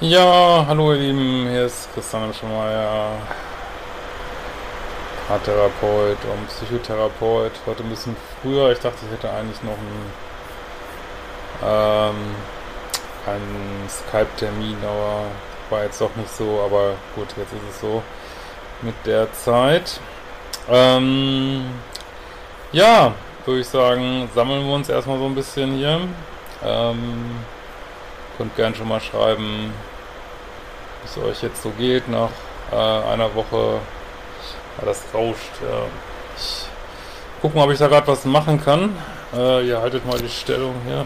[0.00, 3.10] Ja, hallo ihr Lieben, hier ist Christian Schemeier,
[5.26, 7.50] Paartherapeut und Psychotherapeut.
[7.66, 10.12] Heute ein bisschen früher, ich dachte, ich hätte eigentlich noch einen,
[11.64, 12.16] ähm,
[13.26, 15.24] einen Skype-Termin, aber
[15.68, 18.00] war jetzt doch nicht so, aber gut, jetzt ist es so
[18.82, 19.98] mit der Zeit.
[20.70, 21.64] Ähm,
[22.70, 26.02] ja, würde ich sagen, sammeln wir uns erstmal so ein bisschen hier.
[26.64, 27.42] Ähm,
[28.38, 29.72] könnt gern schon mal schreiben,
[31.02, 32.30] wie es euch jetzt so geht nach
[32.72, 33.80] äh, einer Woche.
[34.78, 35.60] Ja, das rauscht.
[35.60, 35.82] Ja.
[36.36, 36.66] Ich
[37.42, 38.96] guck mal, ob ich da gerade was machen kann.
[39.36, 41.04] Äh, ihr haltet mal die Stellung hier.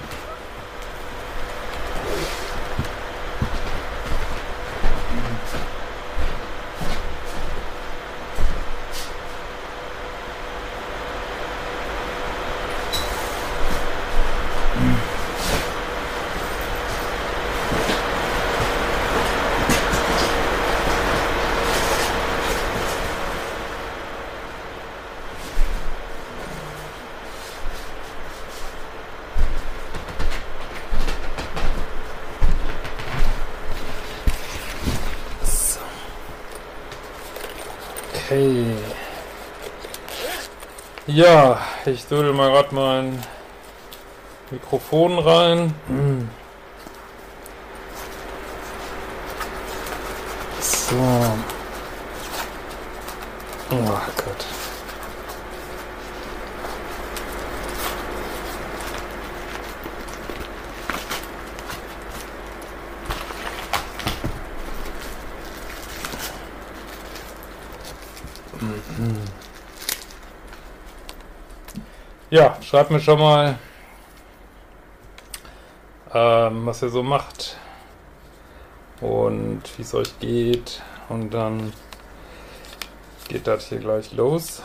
[41.15, 43.23] Ja, ich dödel mal gerade mein
[44.51, 45.75] Mikrofon rein.
[50.59, 50.97] So.
[53.71, 54.47] Oh Gott.
[72.31, 73.59] Ja, schreibt mir schon mal,
[76.15, 77.59] ähm, was ihr so macht
[79.03, 80.81] und wie es euch geht.
[81.11, 81.75] Und dann
[83.29, 84.63] geht das hier gleich los.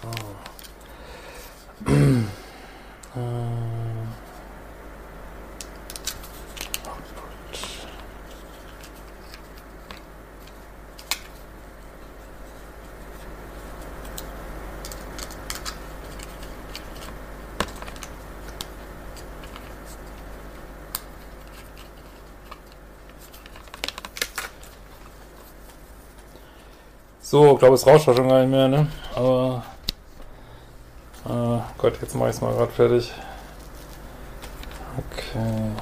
[0.00, 0.08] So.
[1.90, 3.20] Äh.
[6.84, 7.78] Oh Gott.
[27.30, 28.86] So, ich glaube, es rauscht schon gar nicht mehr, ne?
[29.14, 29.62] Aber.
[31.26, 33.12] Äh, Gott, jetzt mache ich es mal gerade fertig.
[34.96, 35.72] Okay.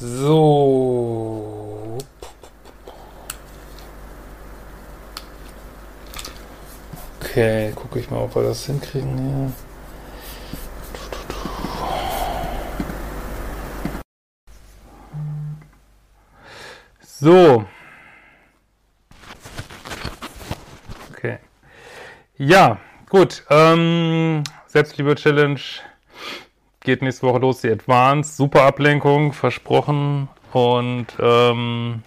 [0.00, 1.98] So.
[7.20, 9.67] Okay, gucke ich mal, ob wir das hinkriegen hier.
[17.28, 17.66] So.
[21.12, 21.40] Okay.
[22.38, 22.78] Ja,
[23.10, 23.44] gut.
[23.50, 25.60] Ähm, Selbstliebe-Challenge
[26.80, 28.34] geht nächste Woche los, die Advanced.
[28.34, 30.30] Super Ablenkung, versprochen.
[30.54, 32.02] Und ähm,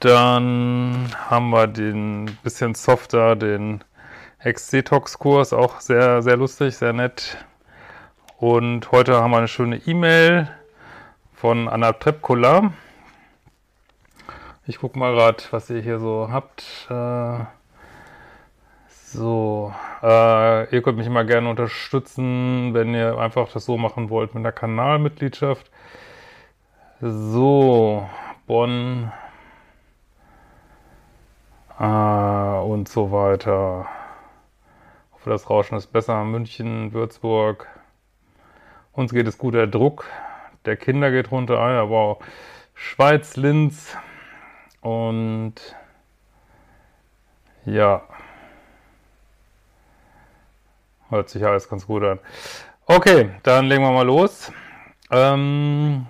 [0.00, 3.82] dann haben wir den bisschen softer, den
[4.40, 7.38] Ex-Detox-Kurs, auch sehr, sehr lustig, sehr nett.
[8.36, 10.50] Und heute haben wir eine schöne E-Mail
[11.32, 12.72] von Anna Trepkola.
[14.68, 16.62] Ich guck mal gerade, was ihr hier so habt.
[16.90, 17.38] Äh,
[18.86, 19.72] so,
[20.02, 24.42] äh, ihr könnt mich immer gerne unterstützen, wenn ihr einfach das so machen wollt mit
[24.42, 25.70] einer Kanalmitgliedschaft.
[27.00, 28.06] So,
[28.46, 29.10] Bonn
[31.80, 33.86] äh, und so weiter.
[35.08, 36.22] Ich hoffe, das Rauschen ist besser.
[36.24, 37.66] München, Würzburg.
[38.92, 40.04] Uns geht es gut, der Druck
[40.66, 41.58] der Kinder geht runter.
[41.58, 42.18] Ah ja, wow.
[42.74, 43.96] Schweiz, Linz.
[44.80, 45.54] Und
[47.64, 48.02] ja,
[51.10, 52.18] hört sich alles ganz gut an.
[52.86, 54.52] Okay, dann legen wir mal los.
[55.10, 56.06] Ähm,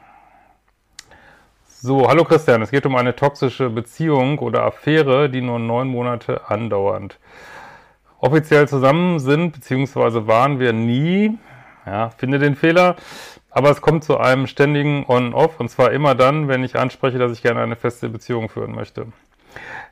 [1.80, 6.48] So, hallo Christian, es geht um eine toxische Beziehung oder Affäre, die nur neun Monate
[6.50, 7.20] andauert.
[8.18, 11.38] Offiziell zusammen sind, beziehungsweise waren wir nie,
[11.86, 12.96] ja, finde den Fehler,
[13.58, 17.32] aber es kommt zu einem ständigen On-Off und zwar immer dann, wenn ich anspreche, dass
[17.32, 19.06] ich gerne eine feste Beziehung führen möchte.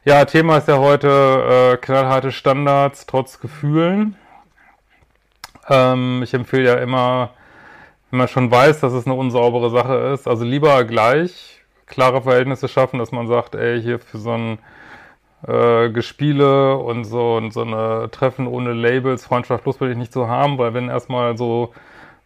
[0.04, 4.14] Ja, Thema ist ja heute äh, knallharte Standards trotz Gefühlen.
[5.68, 7.30] Ähm, ich empfehle ja immer,
[8.12, 12.68] wenn man schon weiß, dass es eine unsaubere Sache ist, also lieber gleich klare Verhältnisse
[12.68, 14.58] schaffen, dass man sagt, ey, hier für so ein
[15.44, 20.12] äh, Gespiele und so und so eine Treffen ohne Labels, Freundschaft plus will ich nicht
[20.12, 21.72] so haben, weil wenn erstmal so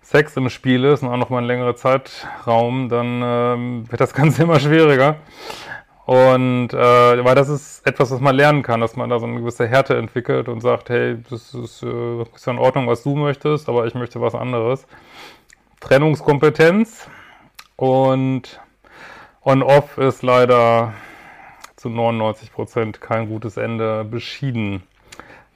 [0.02, 4.42] Sex im Spiel ist und auch nochmal ein längerer Zeitraum, dann ähm, wird das Ganze
[4.42, 5.16] immer schwieriger.
[6.06, 9.38] Und äh, weil das ist etwas, was man lernen kann, dass man da so eine
[9.38, 13.14] gewisse Härte entwickelt und sagt, hey, das ist, äh, ist ja in Ordnung, was du
[13.14, 14.86] möchtest, aber ich möchte was anderes.
[15.78, 17.08] Trennungskompetenz
[17.76, 18.60] und
[19.42, 20.94] On-Off ist leider
[21.76, 24.82] zu 99% kein gutes Ende beschieden.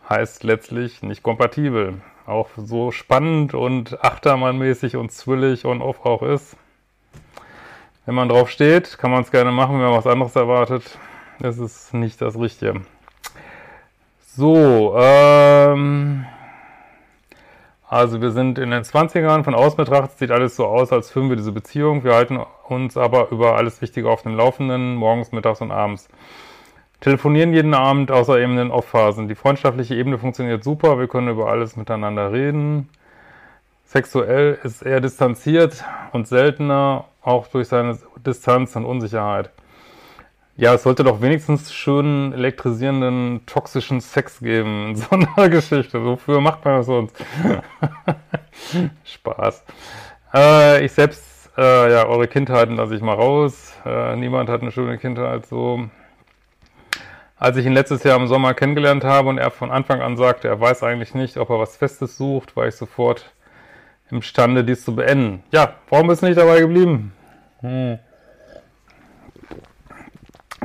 [0.09, 2.01] Heißt letztlich nicht kompatibel.
[2.27, 6.57] Auch so spannend und achtermannmäßig und zwillig On-Off auch ist.
[8.07, 9.75] Wenn man drauf steht, kann man es gerne machen.
[9.75, 10.99] Wenn man was anderes erwartet,
[11.41, 12.83] ist es nicht das Richtige.
[14.37, 16.27] So, ähm,
[17.89, 21.29] also wir sind in den 20ern, von außen betrachtet sieht alles so aus, als führen
[21.29, 22.05] wir diese Beziehung.
[22.05, 26.09] Wir halten uns aber über alles Wichtige auf dem Laufenden, morgens, mittags und abends.
[27.01, 29.29] Telefonieren jeden Abend, außer eben in den Off-Phasen.
[29.29, 32.89] Die freundschaftliche Ebene funktioniert super, wir können über alles miteinander reden.
[33.85, 39.51] Sexuell ist er distanziert und seltener, auch durch seine Distanz und Unsicherheit.
[40.57, 46.05] Ja, es sollte doch wenigstens schönen, elektrisierenden, toxischen Sex geben in so einer Geschichte.
[46.05, 47.17] Wofür macht man das sonst?
[49.05, 49.65] Spaß.
[50.33, 53.75] Äh, ich selbst, äh, ja, eure Kindheiten lasse ich mal raus.
[53.85, 55.89] Äh, niemand hat eine schöne Kindheit so.
[57.37, 60.49] Als ich ihn letztes Jahr im Sommer kennengelernt habe und er von Anfang an sagte,
[60.49, 63.33] er weiß eigentlich nicht, ob er was Festes sucht, war ich sofort
[64.11, 65.43] imstande, dies zu beenden.
[65.51, 67.13] Ja, warum bist du nicht dabei geblieben?
[67.61, 67.99] Hm.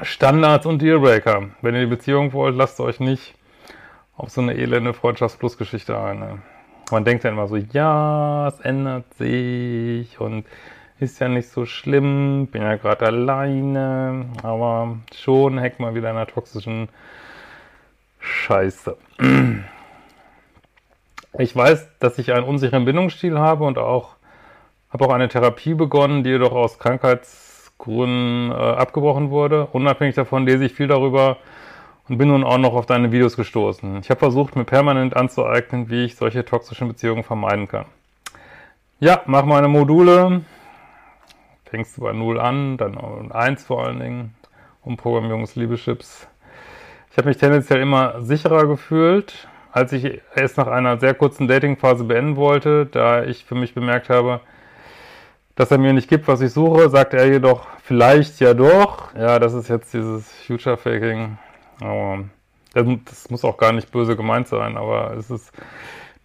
[0.01, 1.49] Standards und Dealbreaker.
[1.61, 3.35] Wenn ihr die Beziehung wollt, lasst euch nicht
[4.15, 6.19] auf so eine elende Freundschafts-Plus-Geschichte ein.
[6.19, 6.41] Ne?
[6.91, 10.45] Man denkt ja immer so, ja, es ändert sich und
[11.01, 16.17] ist ja nicht so schlimm, bin ja gerade alleine, aber schon hängt man wieder in
[16.17, 16.89] einer toxischen
[18.19, 18.97] Scheiße.
[21.37, 24.15] Ich weiß, dass ich einen unsicheren Bindungsstil habe und auch
[24.91, 29.67] habe auch eine Therapie begonnen, die jedoch aus Krankheits Gründen äh, abgebrochen wurde.
[29.71, 31.37] Unabhängig davon lese ich viel darüber
[32.09, 33.99] und bin nun auch noch auf deine Videos gestoßen.
[34.01, 37.85] Ich habe versucht, mir permanent anzueignen, wie ich solche toxischen Beziehungen vermeiden kann.
[38.99, 40.41] Ja, mach meine Module.
[41.69, 44.35] Fängst du bei 0 an, dann 1 vor allen Dingen.
[44.81, 46.27] Umprogrammierungsliebechips.
[47.11, 52.05] Ich habe mich tendenziell immer sicherer gefühlt, als ich es nach einer sehr kurzen Datingphase
[52.05, 54.39] beenden wollte, da ich für mich bemerkt habe,
[55.55, 59.13] dass er mir nicht gibt, was ich suche, sagt er jedoch vielleicht ja doch.
[59.15, 61.37] Ja, das ist jetzt dieses Future Faking.
[61.81, 62.23] Aber
[62.73, 65.51] das muss auch gar nicht böse gemeint sein, aber es ist,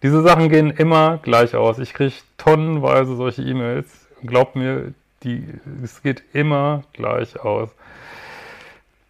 [0.01, 1.79] diese Sachen gehen immer gleich aus.
[1.79, 4.07] Ich kriege tonnenweise solche E-Mails.
[4.23, 4.93] Glaubt mir,
[5.25, 5.45] die,
[5.83, 7.69] es geht immer gleich aus.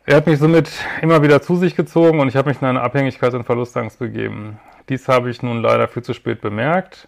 [0.06, 2.82] Er hat mich somit immer wieder zu sich gezogen und ich habe mich in eine
[2.82, 4.60] Abhängigkeit und Verlustangst begeben.
[4.90, 7.08] Dies habe ich nun leider viel zu spät bemerkt,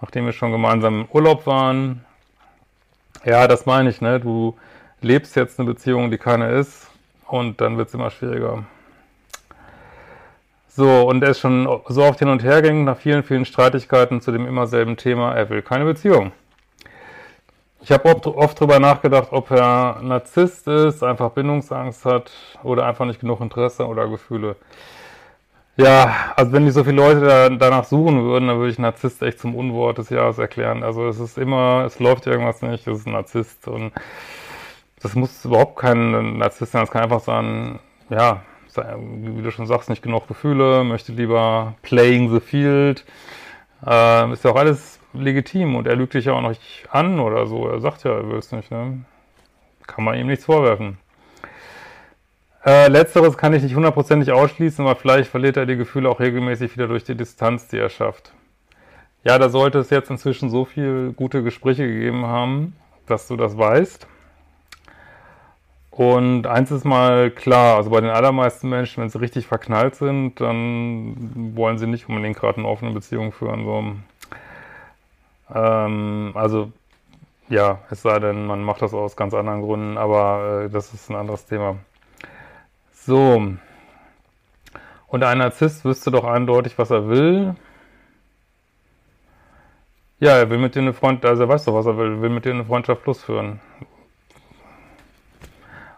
[0.00, 2.06] nachdem wir schon gemeinsam im Urlaub waren
[3.26, 4.20] ja, das meine ich, ne?
[4.20, 4.56] Du
[5.00, 6.88] lebst jetzt eine Beziehung, die keine ist,
[7.26, 8.64] und dann wird es immer schwieriger.
[10.68, 14.20] So, und er ist schon so oft hin und her gegangen, nach vielen, vielen Streitigkeiten
[14.20, 16.32] zu dem immer selben Thema, er will keine Beziehung.
[17.86, 22.32] Ich habe oft, oft darüber nachgedacht, ob er Narzisst ist, einfach Bindungsangst hat
[22.64, 24.56] oder einfach nicht genug Interesse oder Gefühle.
[25.76, 29.22] Ja, also wenn nicht so viele Leute da, danach suchen würden, dann würde ich Narzisst
[29.22, 30.82] echt zum Unwort des Jahres erklären.
[30.82, 33.92] Also es ist immer, es läuft irgendwas nicht, es ist ein Narzisst und
[35.00, 37.78] das muss überhaupt kein Narzisst sein, es kann einfach sein,
[38.10, 38.42] ja,
[38.98, 43.04] wie du schon sagst, nicht genug Gefühle, möchte lieber playing the field.
[43.86, 47.20] Äh, ist ja auch alles legitim und er lügt dich ja auch noch nicht an
[47.20, 47.68] oder so.
[47.68, 49.04] Er sagt ja, er will es nicht, ne?
[49.86, 50.98] Kann man ihm nichts vorwerfen.
[52.64, 56.74] Äh, letzteres kann ich nicht hundertprozentig ausschließen, aber vielleicht verliert er die Gefühle auch regelmäßig
[56.74, 58.32] wieder durch die Distanz, die er schafft.
[59.22, 62.74] Ja, da sollte es jetzt inzwischen so viele gute Gespräche gegeben haben,
[63.06, 64.08] dass du das weißt.
[65.90, 70.40] Und eins ist mal klar, also bei den allermeisten Menschen, wenn sie richtig verknallt sind,
[70.40, 73.64] dann wollen sie nicht unbedingt gerade eine offene Beziehung führen.
[73.64, 73.96] So.
[75.54, 76.72] Ähm, also
[77.48, 81.10] ja, es sei denn, man macht das aus ganz anderen Gründen, aber äh, das ist
[81.10, 81.76] ein anderes Thema.
[82.92, 83.54] So.
[85.06, 87.54] Und ein Narzisst wüsste doch eindeutig, was er will.
[90.18, 92.30] Ja, er will mit dir eine Freundschaft, also er weiß doch, was er will, will
[92.30, 93.60] mit dir eine Freundschaft plus führen.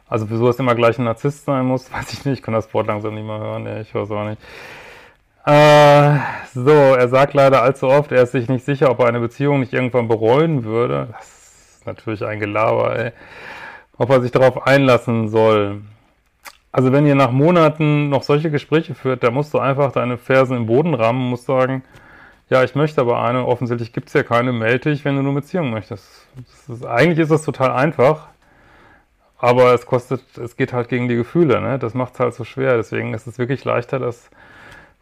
[0.08, 2.38] Also wieso es immer gleich ein Narzisst sein muss, weiß ich nicht.
[2.38, 3.66] Ich kann das Wort langsam nicht mehr hören.
[3.66, 4.40] Ja, ich weiß auch nicht.
[5.44, 6.18] Äh,
[6.54, 9.60] so, er sagt leider allzu oft, er ist sich nicht sicher, ob er eine Beziehung
[9.60, 11.08] nicht irgendwann bereuen würde.
[11.12, 11.26] Das
[11.76, 13.12] ist natürlich ein Gelaber, ey.
[13.96, 15.82] Ob er sich darauf einlassen soll.
[16.70, 20.56] Also wenn ihr nach Monaten noch solche Gespräche führt, da musst du einfach deine Fersen
[20.56, 21.82] im Boden rammen, musst sagen,
[22.50, 25.32] ja, ich möchte aber eine, offensichtlich gibt es ja keine, melde dich, wenn du eine
[25.32, 26.26] Beziehung möchtest.
[26.68, 28.28] Ist, eigentlich ist das total einfach,
[29.38, 31.78] aber es kostet, es geht halt gegen die Gefühle, ne?
[31.78, 34.30] Das macht es halt so schwer, deswegen ist es wirklich leichter, das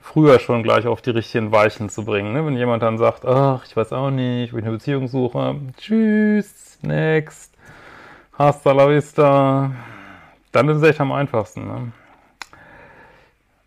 [0.07, 2.33] früher schon gleich auf die richtigen Weichen zu bringen.
[2.33, 2.47] Ne?
[2.47, 6.79] Wenn jemand dann sagt, ach, ich weiß auch nicht, wo ich eine Beziehung suche, tschüss,
[6.83, 7.53] next,
[8.39, 9.73] hasta la vista,
[10.53, 11.67] dann ist es echt am einfachsten.
[11.67, 11.93] Ne?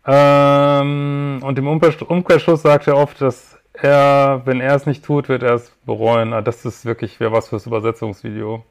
[0.06, 5.42] Ähm, und im Umkehrschluss sagt er oft, dass er, wenn er es nicht tut, wird
[5.42, 6.32] er es bereuen.
[6.32, 8.64] Ah, das ist wirklich, wäre was fürs Übersetzungsvideo.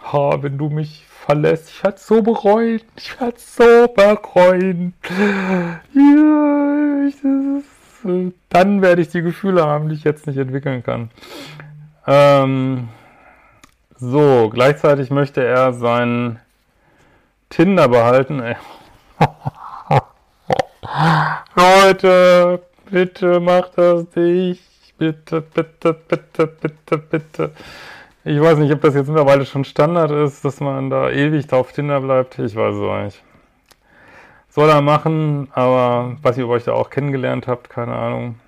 [0.00, 4.94] Ha, wenn du mich verlässt, ich werde so bereuen, ich werde so bereuen.
[8.48, 11.10] Dann werde ich die Gefühle haben, die ich jetzt nicht entwickeln kann.
[12.06, 12.88] Ähm,
[13.98, 16.38] so, gleichzeitig möchte er sein
[17.50, 18.40] Tinder behalten.
[21.56, 24.62] Leute, bitte macht das nicht.
[24.96, 27.50] Bitte, bitte, bitte, bitte, bitte.
[28.28, 31.72] Ich weiß nicht, ob das jetzt mittlerweile schon Standard ist, dass man da ewig drauf
[31.72, 32.38] Tinder bleibt.
[32.38, 33.22] Ich weiß es auch nicht.
[34.50, 38.38] Soll er machen, aber was ihr euch da auch kennengelernt habt, keine Ahnung.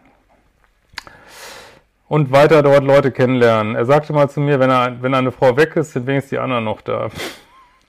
[2.09, 3.75] Und weiter dort Leute kennenlernen.
[3.75, 6.39] Er sagte mal zu mir, wenn, er, wenn eine Frau weg ist, sind wenigstens die
[6.39, 7.09] anderen noch da.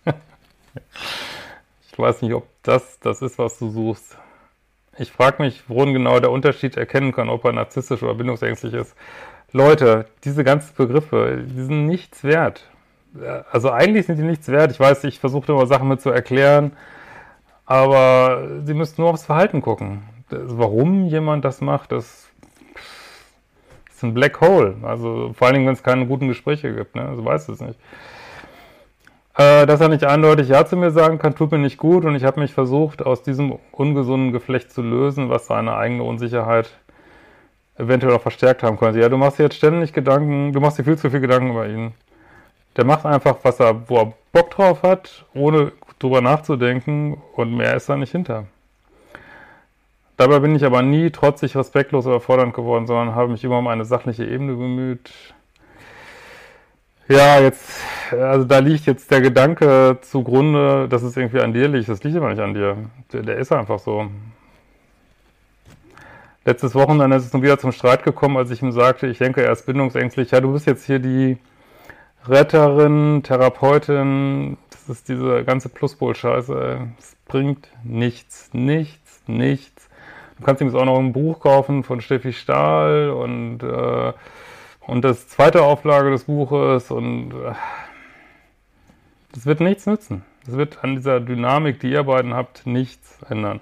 [1.92, 4.18] ich weiß nicht, ob das das ist, was du suchst.
[4.98, 8.96] Ich frage mich, worin genau der Unterschied erkennen kann, ob er narzisstisch oder bindungsängstlich ist.
[9.54, 12.70] Leute, diese ganzen Begriffe, die sind nichts wert.
[13.52, 14.72] Also eigentlich sind die nichts wert.
[14.72, 16.72] Ich weiß, ich versuche immer Sachen mit zu erklären,
[17.66, 20.04] aber sie müssten nur aufs Verhalten gucken.
[20.30, 22.30] Warum jemand das macht, das
[23.90, 24.76] ist ein Black Hole.
[24.84, 26.96] Also vor allen Dingen, wenn es keine guten Gespräche gibt.
[26.96, 27.08] Ne?
[27.08, 27.78] Also weiß es nicht.
[29.36, 32.16] Äh, dass er nicht eindeutig Ja zu mir sagen kann, tut mir nicht gut und
[32.16, 36.70] ich habe mich versucht, aus diesem ungesunden Geflecht zu lösen, was seine eigene Unsicherheit
[37.82, 39.00] eventuell auch verstärkt haben könnte.
[39.00, 41.68] Ja, du machst dir jetzt ständig Gedanken, du machst dir viel zu viel Gedanken über
[41.68, 41.94] ihn.
[42.78, 47.76] Der macht einfach, was er, wo er Bock drauf hat, ohne drüber nachzudenken und mehr
[47.76, 48.46] ist da nicht hinter.
[50.18, 53.68] Dabei bin ich aber nie trotzig, respektlos oder fordernd geworden, sondern habe mich immer um
[53.68, 55.12] eine sachliche Ebene bemüht.
[57.08, 61.90] Ja, jetzt, also da liegt jetzt der Gedanke zugrunde, dass es irgendwie an dir liegt.
[61.90, 62.78] Das liegt aber nicht an dir.
[63.12, 64.10] Der, der ist einfach so.
[66.44, 69.44] Letztes Wochenende ist es nun wieder zum Streit gekommen, als ich ihm sagte, ich denke,
[69.44, 70.32] er ist bindungsängstlich.
[70.32, 71.38] Ja, du bist jetzt hier die
[72.28, 74.58] Retterin, Therapeutin.
[74.72, 76.88] Das ist diese ganze Pluspol-Scheiße.
[76.98, 79.88] Es bringt nichts, nichts, nichts.
[80.40, 84.14] Du kannst ihm jetzt auch noch ein Buch kaufen von Steffi Stahl und äh,
[84.88, 87.54] und das zweite Auflage des Buches und äh,
[89.32, 90.26] das wird nichts nützen.
[90.46, 93.62] Das wird an dieser Dynamik, die ihr beiden habt, nichts ändern.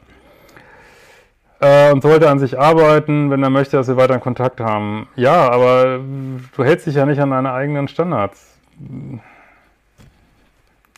[1.61, 5.07] Äh, und sollte an sich arbeiten, wenn er möchte, dass wir weiter Kontakt haben.
[5.15, 5.99] Ja, aber
[6.55, 8.57] du hältst dich ja nicht an deine eigenen Standards.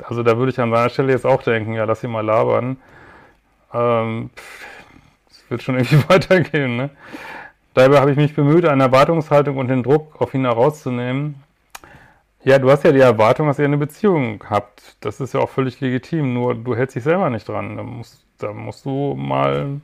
[0.03, 2.77] Also da würde ich an seiner Stelle jetzt auch denken, ja, lass ihn mal labern.
[3.73, 4.29] Ähm,
[5.29, 6.89] es wird schon irgendwie weitergehen, ne?
[7.73, 11.41] Dabei habe ich mich bemüht, eine Erwartungshaltung und den Druck auf ihn herauszunehmen.
[12.43, 14.97] Ja, du hast ja die Erwartung, dass ihr eine Beziehung habt.
[14.99, 17.77] Das ist ja auch völlig legitim, nur du hältst dich selber nicht dran.
[17.77, 19.79] Da musst, da musst du mal.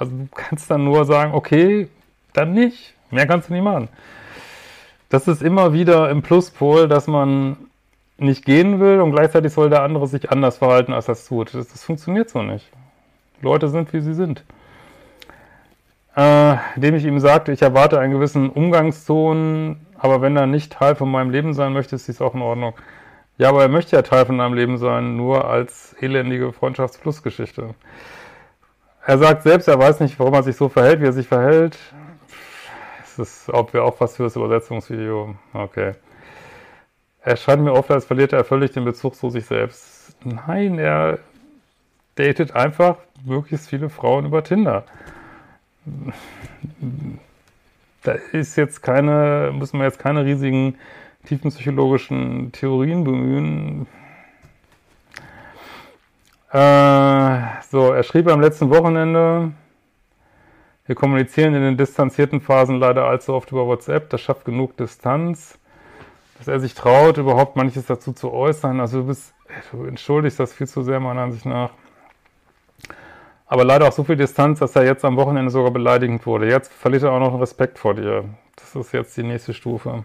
[0.00, 1.88] Also du kannst dann nur sagen, okay,
[2.32, 2.94] dann nicht.
[3.12, 3.88] Mehr kannst du nicht machen.
[5.08, 7.56] Das ist immer wieder im Pluspol, dass man
[8.18, 11.54] nicht gehen will und gleichzeitig soll der andere sich anders verhalten, als es tut.
[11.54, 12.68] Das, das funktioniert so nicht.
[13.40, 14.44] Leute sind, wie sie sind
[16.16, 20.94] äh, indem ich ihm sagte, ich erwarte einen gewissen Umgangston, aber wenn er nicht Teil
[20.96, 22.74] von meinem Leben sein möchte, ist dies auch in Ordnung.
[23.38, 27.74] Ja, aber er möchte ja Teil von deinem Leben sein, nur als elendige Freundschaftsflussgeschichte.
[29.10, 31.76] Er sagt selbst, er weiß nicht, warum er sich so verhält, wie er sich verhält.
[33.02, 35.34] Es ist, ob wir auch was für das Übersetzungsvideo.
[35.52, 35.94] Okay.
[37.20, 40.14] Er scheint mir oft, als verliert er völlig den Bezug zu sich selbst.
[40.22, 41.18] Nein, er
[42.14, 44.84] datet einfach möglichst viele Frauen über Tinder.
[48.04, 50.78] da ist jetzt keine, muss man jetzt keine riesigen
[51.24, 53.88] tiefenpsychologischen Theorien bemühen.
[56.52, 59.52] Äh, so, er schrieb am letzten Wochenende,
[60.86, 65.58] wir kommunizieren in den distanzierten Phasen leider allzu oft über WhatsApp, das schafft genug Distanz,
[66.38, 68.80] dass er sich traut, überhaupt manches dazu zu äußern.
[68.80, 69.32] Also du bist,
[69.70, 71.70] du entschuldigst das viel zu sehr meiner Ansicht nach.
[73.46, 76.48] Aber leider auch so viel Distanz, dass er jetzt am Wochenende sogar beleidigend wurde.
[76.48, 78.24] Jetzt verliert er auch noch Respekt vor dir.
[78.56, 80.04] Das ist jetzt die nächste Stufe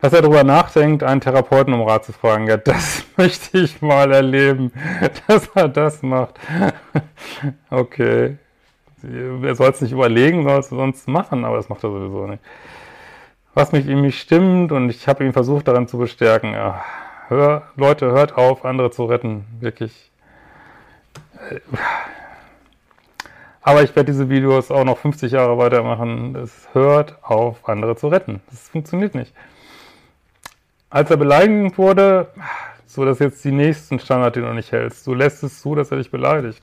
[0.00, 2.46] dass er darüber nachdenkt, einen Therapeuten um Rat zu fragen.
[2.46, 4.72] Ja, das möchte ich mal erleben,
[5.26, 6.38] dass er das macht.
[7.70, 8.38] Okay.
[9.02, 12.42] Er soll es nicht überlegen, soll es sonst machen, aber das macht er sowieso nicht.
[13.54, 16.52] Was mich mich stimmt und ich habe ihn versucht daran zu bestärken.
[16.54, 16.82] Ja,
[17.28, 19.44] hör, Leute, hört auf, andere zu retten.
[19.60, 20.10] Wirklich.
[23.62, 26.36] Aber ich werde diese Videos auch noch 50 Jahre weitermachen.
[26.36, 28.40] Es hört auf, andere zu retten.
[28.50, 29.32] Das funktioniert nicht.
[30.96, 32.28] Als er beleidigt wurde,
[32.86, 35.90] so dass jetzt die nächsten Standard, den du nicht hältst, du lässt es zu, dass
[35.90, 36.62] er dich beleidigt.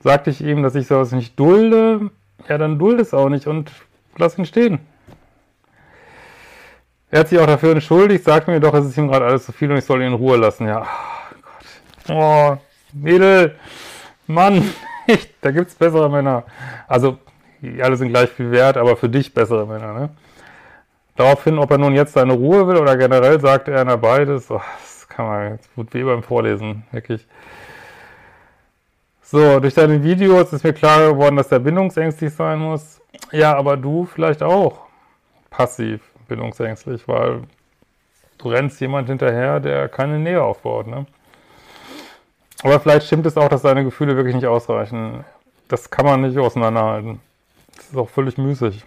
[0.00, 2.10] Sagte ich ihm, dass ich sowas nicht dulde,
[2.46, 3.72] ja, dann dulde es auch nicht und
[4.18, 4.80] lass ihn stehen.
[7.10, 9.52] Er hat sich auch dafür entschuldigt, sagt mir doch, es ist ihm gerade alles zu
[9.52, 10.66] viel und ich soll ihn in Ruhe lassen.
[10.66, 12.14] Ja, oh Gott.
[12.14, 12.58] Oh,
[12.92, 13.56] Mädel,
[14.26, 14.62] Mann,
[15.40, 16.44] da gibt's bessere Männer.
[16.86, 17.16] Also,
[17.80, 20.10] alle sind gleich viel wert, aber für dich bessere Männer, ne?
[21.16, 24.50] Daraufhin, ob er nun jetzt seine Ruhe will oder generell, sagt er, na beides.
[24.50, 27.26] Oh, das kann man, das tut weh beim Vorlesen, wirklich.
[29.22, 33.00] So, durch deine Videos ist mir klar geworden, dass er bindungsängstlich sein muss.
[33.30, 34.80] Ja, aber du vielleicht auch
[35.50, 37.42] passiv bindungsängstlich, weil
[38.38, 41.06] du rennst jemand hinterher, der keine Nähe aufbaut, ne?
[42.62, 45.24] Aber vielleicht stimmt es auch, dass deine Gefühle wirklich nicht ausreichen.
[45.68, 47.20] Das kann man nicht auseinanderhalten.
[47.74, 48.84] Das ist auch völlig müßig.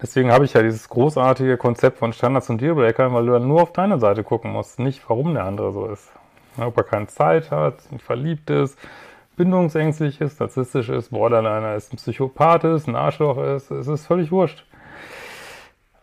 [0.00, 3.62] Deswegen habe ich ja dieses großartige Konzept von Standards und Dealbreakern, weil du dann nur
[3.62, 6.12] auf deine Seite gucken musst, nicht warum der andere so ist.
[6.58, 8.78] Ob er keine Zeit hat, verliebt ist,
[9.36, 14.30] bindungsängstlich ist, narzisstisch ist, Borderliner ist, ein Psychopath ist, ein Arschloch ist, es ist völlig
[14.30, 14.64] wurscht.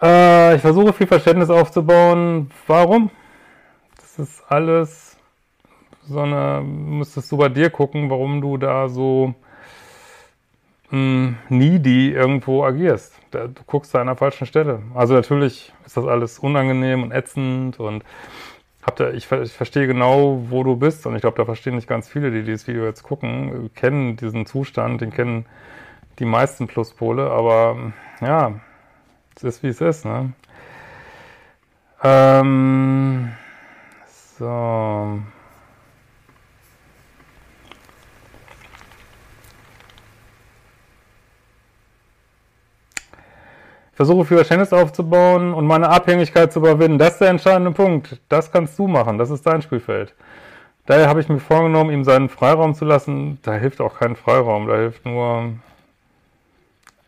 [0.02, 2.52] Äh, ich versuche viel Verständnis aufzubauen.
[2.68, 3.10] Warum?
[3.96, 5.18] Das ist alles
[6.08, 9.34] so eine, müsstest du bei dir gucken, warum du da so
[10.94, 14.82] mh, needy irgendwo agierst du guckst da an der falschen Stelle.
[14.94, 18.04] Also natürlich ist das alles unangenehm und ätzend und
[18.84, 21.88] habt ihr, ich, ich verstehe genau, wo du bist und ich glaube, da verstehen nicht
[21.88, 25.46] ganz viele, die dieses Video jetzt gucken, kennen diesen Zustand, den kennen
[26.20, 28.60] die meisten Pluspole, aber ja,
[29.36, 30.34] es ist wie es ist, ne?
[32.04, 33.32] Ähm,
[34.38, 35.20] so.
[43.94, 46.98] Versuche Verständnis aufzubauen und meine Abhängigkeit zu überwinden.
[46.98, 48.20] Das ist der entscheidende Punkt.
[48.30, 49.18] Das kannst du machen.
[49.18, 50.14] Das ist dein Spielfeld.
[50.86, 53.40] Daher habe ich mir vorgenommen, ihm seinen Freiraum zu lassen.
[53.44, 54.68] Da hilft auch kein Freiraum.
[54.68, 55.54] Da hilft nur,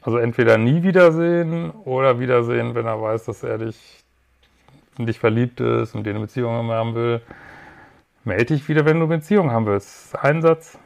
[0.01, 4.03] also entweder nie wiedersehen oder wiedersehen, wenn er weiß, dass er dich,
[4.97, 7.21] in dich verliebt ist und dir eine Beziehung haben will.
[8.23, 10.17] Melde dich wieder, wenn du eine Beziehung haben willst.
[10.17, 10.77] Einsatz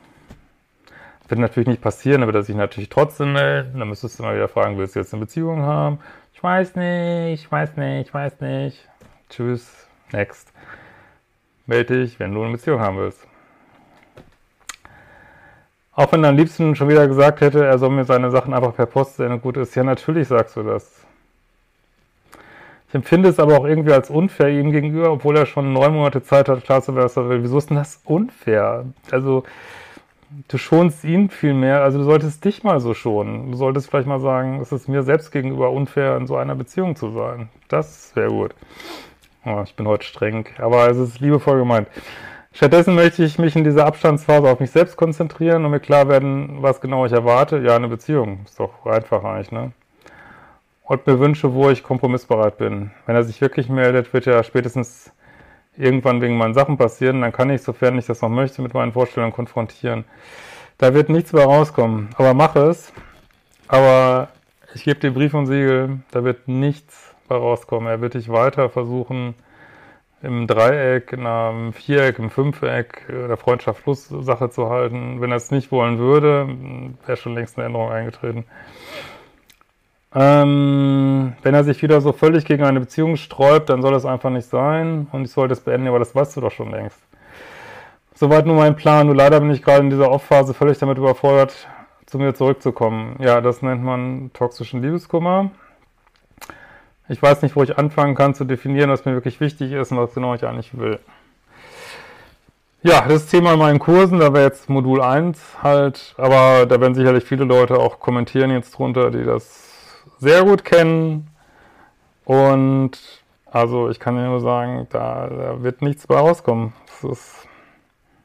[1.29, 3.79] wird natürlich nicht passieren, dann wird er sich natürlich trotzdem melden.
[3.79, 5.99] Dann müsstest du mal wieder fragen, willst du jetzt eine Beziehung haben?
[6.33, 8.87] Ich weiß nicht, ich weiß nicht, ich weiß nicht.
[9.29, 10.51] Tschüss, next.
[11.65, 13.27] Melde dich, wenn du eine Beziehung haben willst.
[15.93, 18.85] Auch wenn dein Liebsten schon wieder gesagt hätte, er soll mir seine Sachen einfach per
[18.85, 21.05] Post senden, gut ist, ja, natürlich sagst du das.
[22.87, 26.23] Ich empfinde es aber auch irgendwie als unfair ihm gegenüber, obwohl er schon neun Monate
[26.23, 27.43] Zeit hat, klar zu werden, was er will.
[27.43, 28.85] Wieso ist denn das unfair?
[29.11, 29.43] Also,
[30.47, 33.51] du schonst ihn viel mehr, also du solltest dich mal so schonen.
[33.51, 36.95] Du solltest vielleicht mal sagen, es ist mir selbst gegenüber unfair, in so einer Beziehung
[36.95, 37.49] zu sein.
[37.67, 38.55] Das wäre gut.
[39.45, 41.87] Oh, ich bin heute streng, aber es ist liebevoll gemeint.
[42.51, 46.61] Stattdessen möchte ich mich in dieser Abstandsphase auf mich selbst konzentrieren und mir klar werden,
[46.61, 47.59] was genau ich erwarte.
[47.59, 48.39] Ja, eine Beziehung.
[48.45, 49.71] Ist doch einfach eigentlich, ne?
[50.83, 52.91] Und mir wünsche, wo ich kompromissbereit bin.
[53.05, 55.13] Wenn er sich wirklich meldet, wird er spätestens
[55.79, 58.91] irgendwann wegen meinen Sachen passieren, dann kann ich, sofern ich das noch möchte, mit meinen
[58.91, 60.03] Vorstellungen konfrontieren.
[60.77, 62.09] Da wird nichts mehr rauskommen.
[62.15, 62.93] Aber mache es.
[63.67, 64.29] Aber
[64.73, 67.89] ich gebe dir Brief und Siegel, da wird nichts mehr rauskommen.
[67.89, 69.35] Er wird dich weiter versuchen,
[70.21, 75.21] im Dreieck, in einem Viereck, im Fünfeck der Freundschaft plus Sache zu halten.
[75.21, 76.47] Wenn er es nicht wollen würde,
[77.05, 78.45] wäre schon längst eine Änderung eingetreten.
[80.13, 84.31] Ähm, wenn er sich wieder so völlig gegen eine Beziehung sträubt, dann soll es einfach
[84.31, 86.99] nicht sein und ich sollte es beenden, aber das weißt du doch schon längst.
[88.19, 89.05] Soweit nur mein Plan.
[89.05, 91.67] Nur leider bin ich gerade in dieser Off-Phase völlig damit überfordert
[92.05, 93.15] zu mir zurückzukommen.
[93.19, 95.51] Ja, das nennt man toxischen Liebeskummer.
[97.07, 99.99] Ich weiß nicht, wo ich anfangen kann zu definieren, was mir wirklich wichtig ist und
[99.99, 100.99] was genau ich eigentlich will.
[102.81, 106.95] Ja, das Thema in meinen Kursen, da wäre jetzt Modul 1 halt, aber da werden
[106.95, 109.68] sicherlich viele Leute auch kommentieren jetzt drunter, die das
[110.17, 111.27] sehr gut kennen.
[112.25, 112.91] Und
[113.45, 116.73] also ich kann dir nur sagen, da, da wird nichts bei rauskommen.
[117.03, 117.47] Ist,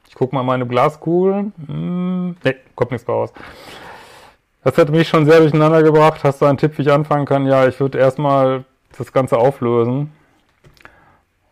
[0.07, 1.51] ich gucke mal meine Glaskugel.
[1.65, 3.33] Hm, ne, kommt nichts bei raus.
[4.63, 6.23] Das hat mich schon sehr durcheinander gebracht.
[6.23, 7.45] Hast du einen Tipp, wie ich anfangen kann?
[7.45, 8.65] Ja, ich würde erstmal
[8.97, 10.11] das Ganze auflösen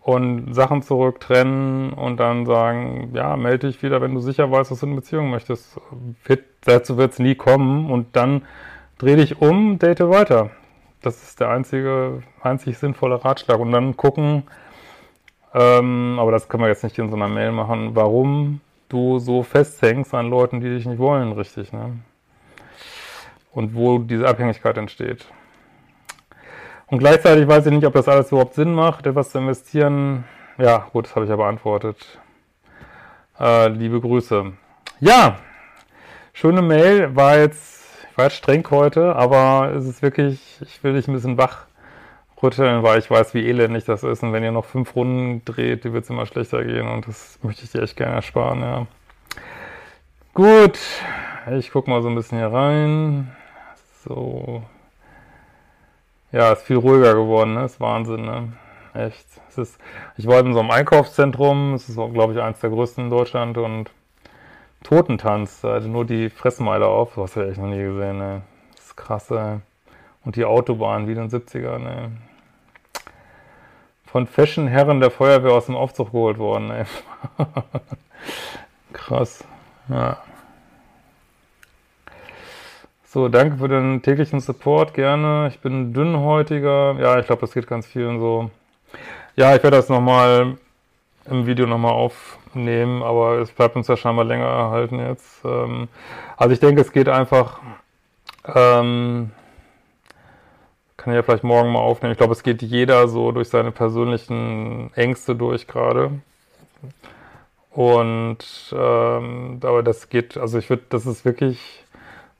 [0.03, 4.81] und Sachen zurücktrennen und dann sagen, ja, melde dich wieder, wenn du sicher weißt, dass
[4.81, 5.79] du eine Beziehung möchtest.
[6.25, 8.43] Wird, dazu wird es nie kommen und dann
[9.03, 10.51] dreh dich um, date weiter.
[11.01, 13.59] Das ist der einzige, einzig sinnvolle Ratschlag.
[13.59, 14.43] Und dann gucken,
[15.53, 19.43] ähm, aber das können wir jetzt nicht in so einer Mail machen, warum du so
[19.43, 21.99] festhängst an Leuten, die dich nicht wollen, richtig, ne?
[23.51, 25.25] Und wo diese Abhängigkeit entsteht.
[26.87, 30.23] Und gleichzeitig weiß ich nicht, ob das alles überhaupt Sinn macht, etwas zu investieren.
[30.57, 31.97] Ja, gut, das habe ich ja beantwortet.
[33.39, 34.53] Äh, liebe Grüße.
[34.99, 35.37] Ja,
[36.33, 37.15] schöne Mail.
[37.15, 37.82] War jetzt,
[38.13, 41.65] ich war jetzt streng heute, aber es ist wirklich, ich will dich ein bisschen wach
[42.43, 44.21] rütteln, weil ich weiß, wie elendig das ist.
[44.21, 46.87] Und wenn ihr noch fünf Runden dreht, die wird es immer schlechter gehen.
[46.87, 48.85] Und das möchte ich dir echt gerne ersparen, ja.
[50.35, 50.77] Gut,
[51.57, 53.35] ich gucke mal so ein bisschen hier rein.
[54.05, 54.61] So,
[56.31, 57.65] ja, ist viel ruhiger geworden, ne?
[57.65, 58.53] Ist Wahnsinn, ne?
[58.93, 59.25] Echt.
[59.49, 59.81] Es ist,
[60.17, 63.57] ich war in so einem Einkaufszentrum, es ist, glaube ich, eines der größten in Deutschland
[63.57, 63.89] und
[64.83, 68.41] Totentanz, also nur die Fressmeile auf, das ich echt noch nie gesehen, ne?
[68.75, 69.59] Das ist krass, ey.
[70.25, 72.11] Und die Autobahn, wie in den 70ern, ne?
[74.05, 76.85] Von Fashion-Herren der Feuerwehr aus dem Aufzug geholt worden, ey.
[78.93, 79.43] krass,
[79.89, 80.17] ja.
[83.05, 85.47] So, danke für den täglichen Support, gerne.
[85.49, 86.95] Ich bin dünnhäutiger.
[86.99, 88.49] Ja, ich glaube, das geht ganz vielen so.
[89.35, 90.57] Ja, ich werde das nochmal
[91.25, 95.43] im Video nochmal aufnehmen, aber es bleibt uns ja scheinbar länger erhalten jetzt.
[95.45, 95.87] Ähm,
[96.37, 97.59] also ich denke, es geht einfach,
[98.45, 99.31] ähm,
[100.97, 102.11] kann ich ja vielleicht morgen mal aufnehmen.
[102.11, 106.11] Ich glaube, es geht jeder so durch seine persönlichen Ängste durch gerade.
[107.71, 108.37] Und
[108.71, 111.83] ähm, aber das geht, also ich würde, das ist wirklich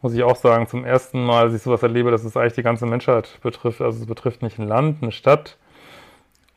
[0.04, 2.62] muss ich auch sagen, zum ersten Mal, als ich sowas erlebe, dass es eigentlich die
[2.62, 3.82] ganze Menschheit betrifft.
[3.82, 5.58] Also es betrifft nicht ein Land, eine Stadt,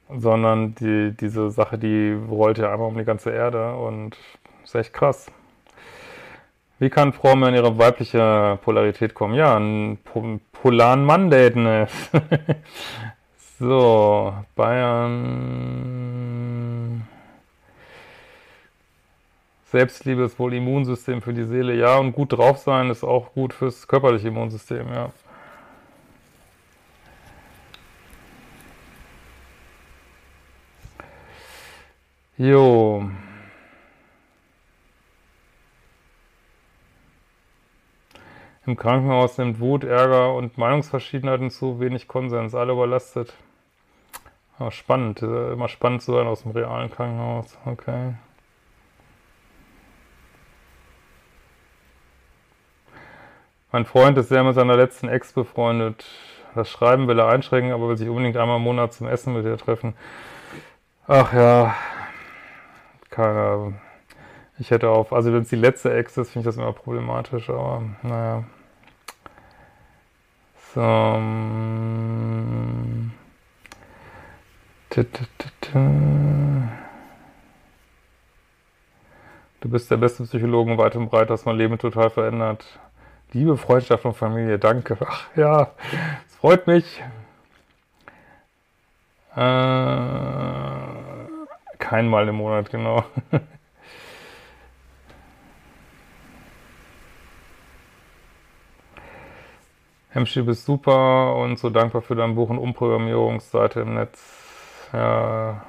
[0.08, 4.16] sondern die, diese Sache, die rollt ja einmal um die ganze Erde und
[4.64, 5.30] ist echt krass.
[6.78, 9.34] Wie kann Frau mehr in ihre weibliche Polarität kommen?
[9.34, 9.98] Ja, einen
[10.52, 11.86] polaren Mann daten.
[13.58, 15.46] so, Bayern.
[19.64, 23.52] Selbstliebe ist wohl Immunsystem für die Seele, ja, und gut drauf sein ist auch gut
[23.52, 25.10] fürs körperliche Immunsystem, ja.
[32.38, 33.09] Jo.
[38.66, 43.33] Im Krankenhaus nimmt Wut, Ärger und Meinungsverschiedenheiten zu, wenig Konsens, alle überlastet.
[44.59, 48.14] Ja, spannend, immer spannend zu sein aus dem realen Krankenhaus, okay.
[53.72, 56.05] Mein Freund ist sehr mit seiner letzten Ex befreundet.
[56.55, 59.44] Das Schreiben will er einschränken, aber will sich unbedingt einmal im Monat zum Essen mit
[59.44, 59.94] ihr treffen.
[61.07, 61.75] Ach ja,
[63.16, 63.74] keine.
[64.59, 67.50] Ich hätte auf, also wenn es die letzte Ex ist, finde ich das immer problematisch,
[67.50, 68.44] aber naja.
[70.74, 70.81] So.
[70.81, 72.66] Mm.
[79.61, 82.64] Du bist der beste Psychologe weit und breit, hast mein Leben total verändert.
[83.33, 84.96] Liebe Freundschaft und Familie, danke.
[85.05, 85.72] Ach ja,
[86.26, 87.02] es freut mich.
[89.35, 90.86] Äh,
[91.88, 93.05] kein Mal im Monat, genau.
[100.11, 104.88] Hemschi, bist super und so dankbar für dein Buch und Umprogrammierungsseite im Netz.
[104.92, 105.62] Ja,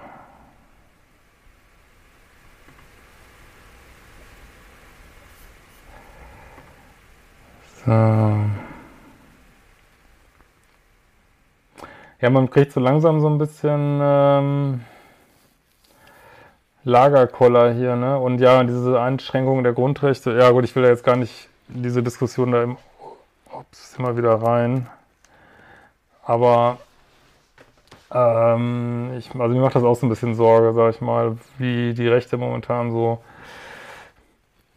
[7.86, 7.92] So.
[12.20, 14.82] Ja, man kriegt so langsam so ein bisschen ähm,
[16.88, 18.18] Lagerkoller hier, ne?
[18.18, 22.02] Und ja, diese Einschränkung der Grundrechte, ja gut, ich will da jetzt gar nicht diese
[22.02, 22.78] Diskussion da im,
[23.52, 24.88] ups, immer wieder rein.
[26.24, 26.78] Aber
[28.12, 31.94] ähm, ich, also mir macht das auch so ein bisschen Sorge, sag ich mal, wie
[31.94, 33.22] die Rechte momentan so.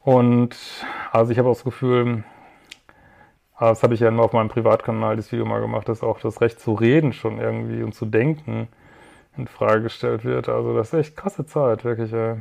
[0.02, 0.56] Und
[1.12, 2.24] also ich habe auch das Gefühl,
[3.54, 6.18] Aber das habe ich ja nur auf meinem Privatkanal das Video mal gemacht, dass auch
[6.20, 8.68] das Recht zu reden schon irgendwie und zu denken
[9.36, 10.48] in Frage gestellt wird.
[10.48, 12.12] Also das ist echt krasse Zeit, wirklich.
[12.12, 12.36] Ey.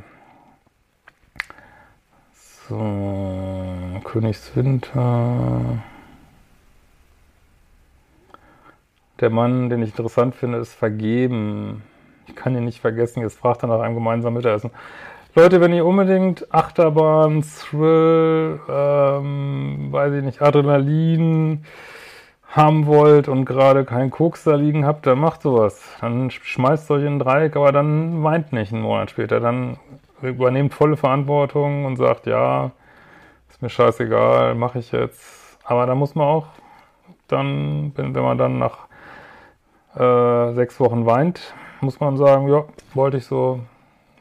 [2.68, 5.82] So, Königswinter.
[9.20, 11.82] Der Mann, den ich interessant finde, ist vergeben.
[12.26, 13.22] Ich kann ihn nicht vergessen.
[13.22, 14.70] Jetzt fragt er nach einem gemeinsamen Mittagessen.
[15.34, 21.64] Leute, wenn ihr unbedingt Achterbahn, Thrill, ähm, weiß ich nicht, Adrenalin
[22.50, 25.80] haben wollt und gerade keinen Koks da liegen habt, dann macht sowas.
[26.00, 29.40] Dann schmeißt euch in ein Dreieck, aber dann weint nicht einen Monat später.
[29.40, 29.78] Dann
[30.20, 32.72] übernehmt volle Verantwortung und sagt, ja,
[33.48, 35.58] ist mir scheißegal, mache ich jetzt.
[35.64, 36.46] Aber da muss man auch
[37.28, 38.88] dann, wenn, wenn man dann nach
[39.94, 43.60] äh, sechs Wochen weint, muss man sagen, ja, wollte ich so,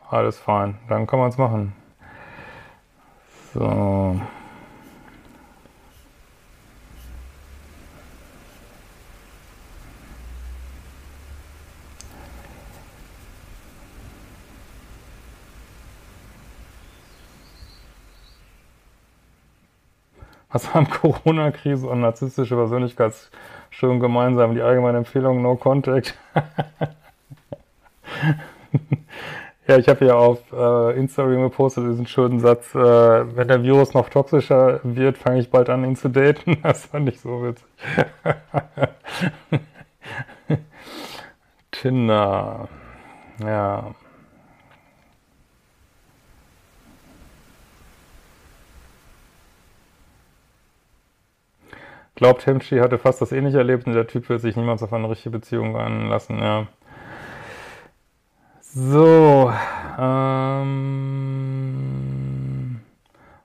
[0.09, 0.77] alles fein.
[0.87, 1.73] Dann kann man es machen.
[3.53, 4.19] So.
[20.51, 24.55] Was haben Corona-Krise und narzisstische Persönlichkeitsstörungen gemeinsam?
[24.55, 26.17] Die allgemeine Empfehlung No Contact.
[29.69, 33.93] Ja, ich habe ja auf äh, Instagram gepostet diesen schönen Satz, äh, wenn der Virus
[33.93, 36.57] noch toxischer wird, fange ich bald an, ihn zu daten.
[36.63, 37.67] Das fand ich so witzig.
[41.71, 42.67] Tinder.
[43.43, 43.93] Ja.
[52.19, 55.09] Glaubt, Hemschi hatte fast das ähnliche erlebt und der Typ will sich niemals auf eine
[55.09, 56.67] richtige Beziehung einlassen, ja.
[58.59, 59.53] So,
[59.97, 60.81] ähm,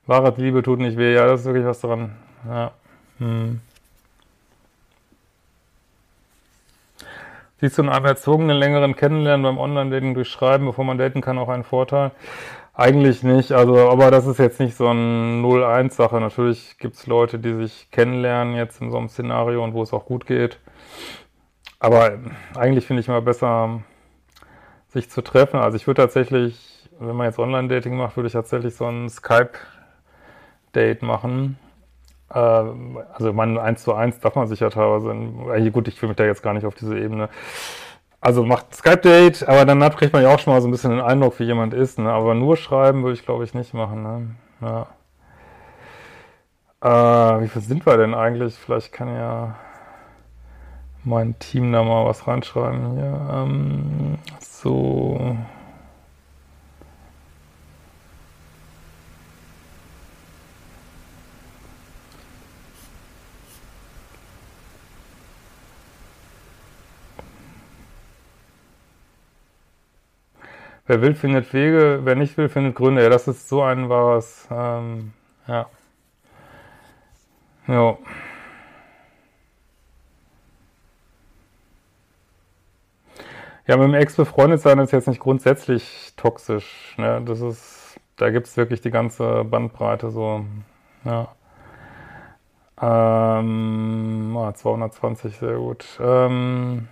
[0.05, 1.13] wahre Liebe tut nicht weh.
[1.13, 2.17] Ja, das ist wirklich was dran.
[2.49, 2.71] Ja.
[3.19, 3.61] Hm.
[7.61, 11.37] Siehst du in einem erzogenen, längeren Kennenlernen beim Online-Dating durch Schreiben, bevor man daten kann,
[11.37, 12.11] auch einen Vorteil?
[12.77, 16.19] Eigentlich nicht, also, aber das ist jetzt nicht so ein 0-1-Sache.
[16.19, 19.93] Natürlich gibt es Leute, die sich kennenlernen jetzt in so einem Szenario und wo es
[19.93, 20.59] auch gut geht.
[21.79, 22.19] Aber
[22.55, 23.81] eigentlich finde ich mal besser,
[24.89, 25.57] sich zu treffen.
[25.59, 31.01] Also ich würde tatsächlich, wenn man jetzt Online-Dating macht, würde ich tatsächlich so ein Skype-Date
[31.01, 31.57] machen.
[32.29, 36.09] Äh, also man eins zu eins darf man sich ja teilweise, in, gut, ich fühle
[36.09, 37.29] mich da jetzt gar nicht auf diese Ebene.
[38.25, 40.99] Also macht Skype-Date, aber dann kriegt man ja auch schon mal so ein bisschen den
[40.99, 41.99] Eindruck, wie jemand ist.
[41.99, 42.11] Ne?
[42.11, 44.01] Aber nur schreiben würde ich, glaube ich, nicht machen.
[44.01, 44.87] Ne?
[46.81, 47.37] Ja.
[47.37, 48.55] Äh, wie viel sind wir denn eigentlich?
[48.55, 49.57] Vielleicht kann ja
[51.03, 53.29] mein Team da mal was reinschreiben hier.
[53.31, 55.37] Ähm, so.
[70.87, 73.01] Wer will, findet Wege, wer nicht will, findet Gründe.
[73.03, 75.13] Ja, das ist so ein wahres, ähm,
[75.47, 75.67] ja.
[77.67, 77.97] Ja.
[83.67, 86.93] Ja, mit dem Ex befreundet sein ist jetzt nicht grundsätzlich toxisch.
[86.97, 87.21] Ne?
[87.25, 90.45] Das ist, da gibt es wirklich die ganze Bandbreite so.
[91.03, 91.29] Ja.
[92.79, 95.85] Ähm, ah, 220, sehr gut.
[95.99, 96.87] Ähm,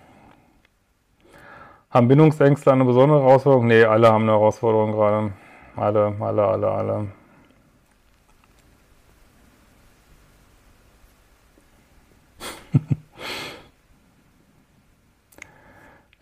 [1.94, 3.68] haben Bindungsängste eine besondere Herausforderung?
[3.68, 5.32] Nee, alle haben eine Herausforderung gerade.
[5.76, 7.06] Alle, alle, alle, alle.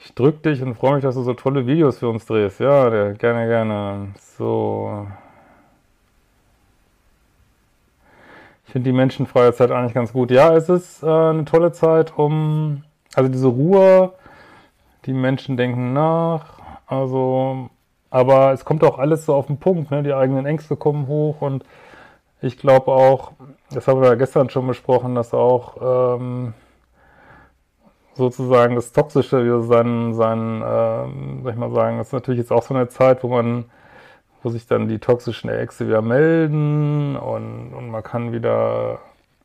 [0.05, 2.61] Ich drück dich und freue mich, dass du so tolle Videos für uns drehst.
[2.61, 4.09] Ja, gerne, gerne.
[4.19, 5.07] So.
[8.67, 10.31] Ich finde die menschenfreie Zeit eigentlich ganz gut.
[10.31, 14.13] Ja, es ist äh, eine tolle Zeit, um, also diese Ruhe,
[15.07, 17.71] die Menschen denken nach, also,
[18.11, 20.03] aber es kommt auch alles so auf den Punkt, ne?
[20.03, 21.65] die eigenen Ängste kommen hoch und
[22.41, 23.33] ich glaube auch,
[23.71, 26.55] das haben wir ja gestern schon besprochen, dass auch ähm,
[28.15, 32.53] sozusagen das Toxische wieder sein, sein äh, soll ich mal sagen, das ist natürlich jetzt
[32.53, 33.67] auch so eine Zeit, wo man,
[34.43, 38.99] wo sich dann die toxischen Äxte wieder melden und, und man kann wieder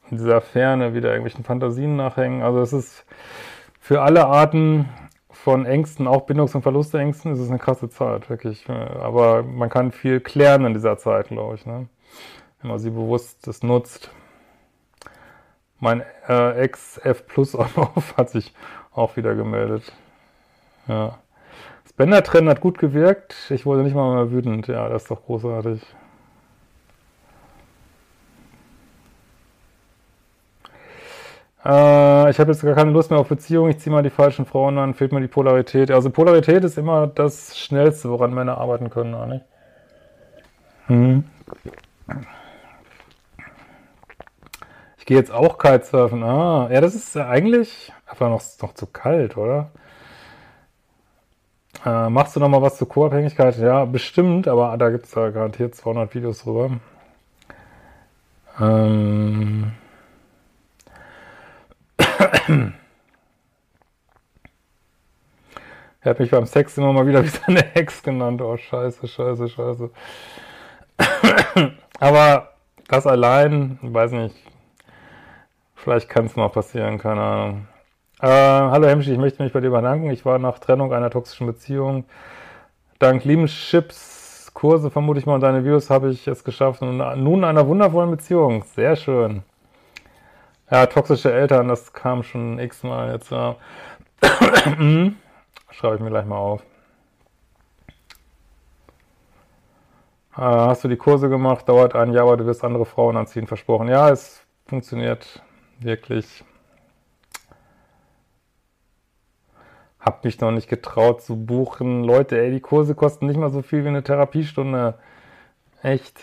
[0.10, 2.42] in dieser Ferne wieder irgendwelchen Fantasien nachhängen.
[2.42, 3.06] Also es ist
[3.80, 4.90] für alle Arten
[5.48, 8.70] von Ängsten, auch Bindungs- und Verlustängsten, ist es eine krasse Zeit, wirklich.
[8.70, 11.88] Aber man kann viel klären in dieser Zeit, glaube ich, ne?
[12.60, 14.12] wenn man sie bewusst das nutzt.
[15.80, 18.54] Mein äh, Ex-F Plus auf hat sich
[18.92, 19.90] auch wieder gemeldet.
[20.90, 21.20] Ja.
[21.86, 23.50] Das Bänder-Trennen hat gut gewirkt.
[23.50, 24.68] Ich wurde nicht mal mehr wütend.
[24.68, 25.82] Ja, das ist doch großartig.
[31.66, 34.46] Äh, ich habe jetzt gar keine Lust mehr auf Beziehungen, ich ziehe mal die falschen
[34.46, 35.92] Frauen an, fehlt mir die Polarität.
[35.92, 39.46] Also Polarität ist immer das Schnellste, woran Männer arbeiten können, nicht?
[40.88, 41.24] Hm.
[44.98, 46.24] Ich gehe jetzt auch Kitesurfen.
[46.24, 49.72] Ah, ja, das ist ja eigentlich einfach noch, noch zu kalt, oder?
[51.86, 53.58] Äh, machst du noch mal was zur Co-Abhängigkeit?
[53.58, 56.72] Ja, bestimmt, aber da gibt es da garantiert 200 Videos drüber.
[58.60, 59.72] Ähm...
[66.02, 68.42] Er hat mich beim Sex immer mal wieder wie seine Ex genannt.
[68.42, 69.90] Oh, scheiße, scheiße, scheiße.
[72.00, 72.54] Aber
[72.88, 74.36] das allein, weiß nicht,
[75.76, 77.68] vielleicht kann es mal passieren, keine Ahnung.
[78.22, 80.10] Äh, hallo Hemschi, ich möchte mich bei dir bedanken.
[80.10, 82.06] Ich war nach Trennung einer toxischen Beziehung.
[83.00, 86.82] Dank lieben Chips, Kurse, vermute ich mal, und deine Videos habe ich es geschafft.
[86.82, 88.64] Und nun einer wundervollen Beziehung.
[88.64, 89.44] Sehr schön.
[90.70, 93.32] Ja, toxische Eltern, das kam schon x-mal jetzt.
[93.32, 93.56] Ja.
[95.72, 96.62] Schreibe ich mir gleich mal auf.
[100.36, 101.68] Äh, hast du die Kurse gemacht?
[101.70, 103.88] Dauert ein Jahr, aber du wirst andere Frauen anziehen, versprochen.
[103.88, 105.42] Ja, es funktioniert
[105.80, 106.44] wirklich.
[110.00, 112.04] Hab mich noch nicht getraut zu buchen.
[112.04, 114.96] Leute, ey, die Kurse kosten nicht mal so viel wie eine Therapiestunde.
[115.82, 116.20] Echt.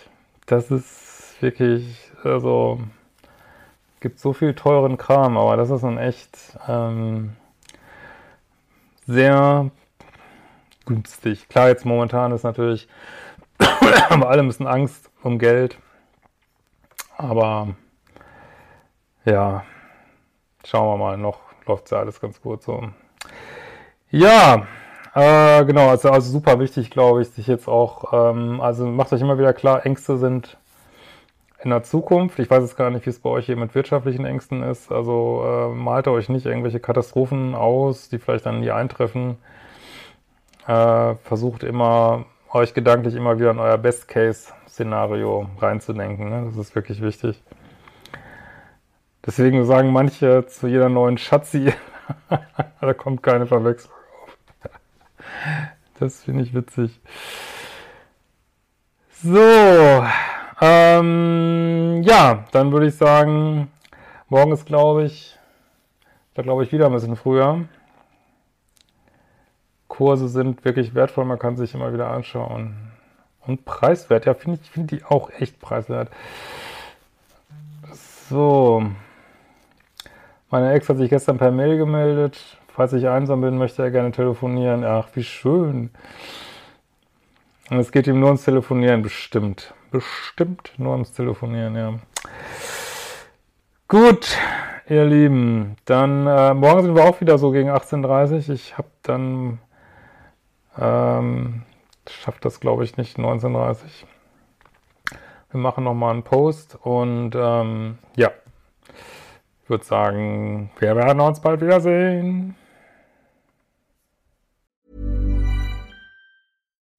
[0.46, 2.80] Das ist wirklich, also,
[4.05, 6.37] gibt so viel teuren Kram, aber das ist dann echt
[6.69, 7.37] ähm,
[9.07, 9.71] sehr
[10.85, 11.49] günstig.
[11.49, 12.87] Klar, jetzt momentan ist natürlich,
[13.62, 15.79] haben wir alle ein bisschen Angst um Geld,
[17.17, 17.77] aber
[19.25, 19.64] ja,
[20.67, 22.90] schauen wir mal, noch läuft ja alles ganz gut so.
[24.11, 24.67] Ja,
[25.14, 29.23] äh, genau, also, also super wichtig, glaube ich, sich jetzt auch, ähm, also macht euch
[29.23, 30.59] immer wieder klar, Ängste sind
[31.64, 32.38] in der Zukunft.
[32.38, 34.92] Ich weiß jetzt gar nicht, wie es bei euch hier mit wirtschaftlichen Ängsten ist.
[34.92, 39.37] Also äh, malt euch nicht irgendwelche Katastrophen aus, die vielleicht dann nie eintreffen.
[40.66, 46.31] Äh, versucht immer, euch gedanklich immer wieder in euer Best-Case-Szenario reinzudenken.
[46.31, 46.44] Ne?
[46.46, 47.42] Das ist wirklich wichtig.
[49.27, 51.72] Deswegen sagen manche zu jeder neuen Schatzi,
[52.81, 54.37] da kommt keine Verwechslung auf.
[55.98, 57.00] Das finde ich witzig.
[59.22, 60.05] So,
[60.61, 63.71] ähm, ja, dann würde ich sagen,
[64.29, 65.37] morgen ist, glaube ich,
[66.35, 67.64] da glaube ich wieder ein bisschen früher.
[69.88, 72.77] Kurse sind wirklich wertvoll, man kann sich immer wieder anschauen.
[73.47, 76.11] Und preiswert, ja, finde ich, finde die auch echt preiswert.
[78.29, 78.85] So.
[80.51, 82.38] Meine Ex hat sich gestern per Mail gemeldet.
[82.69, 84.85] Falls ich einsam bin, möchte er gerne telefonieren.
[84.85, 85.90] Ach, wie schön.
[87.71, 91.94] Und es geht ihm nur ums Telefonieren, bestimmt bestimmt nur ums Telefonieren, ja.
[93.87, 94.37] Gut,
[94.88, 98.54] ihr Lieben, dann äh, morgen sind wir auch wieder so gegen 18.30 Uhr.
[98.57, 99.61] Ich habe dann,
[100.76, 101.62] ähm,
[102.09, 103.78] schafft das glaube ich nicht, 19.30 Uhr.
[105.52, 108.33] Wir machen nochmal einen Post und ähm, ja,
[109.62, 112.57] ich würde sagen, wir werden uns bald wiedersehen.